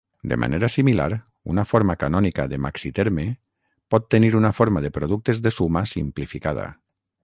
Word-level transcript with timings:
De 0.29 0.37
manera 0.43 0.69
similar, 0.75 1.07
una 1.55 1.65
forma 1.73 1.97
canònica 2.05 2.47
de 2.55 2.59
maxiterme 2.67 3.29
pot 3.95 4.11
tenir 4.17 4.35
una 4.43 4.55
forma 4.63 4.87
de 4.87 4.95
productes 5.01 5.47
de 5.49 5.57
suma 5.61 5.89
simplificada. 5.97 6.71